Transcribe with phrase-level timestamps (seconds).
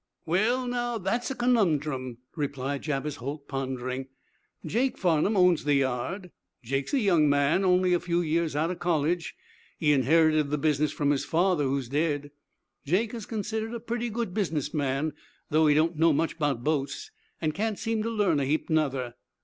[0.25, 4.07] "Well, now, that's a conundrum," replied Jabez Holt, pondering.
[4.65, 6.31] "Jake Farnum owns the yard.
[6.63, 9.35] Jake is a young man, only a few years out of college.
[9.77, 12.31] He inherited the business from his father, who's dead.
[12.83, 15.13] Jake is considered a pretty good business man,
[15.51, 19.13] though he don't know much 'bout boats, an' can't seem to learn a heap, nuther.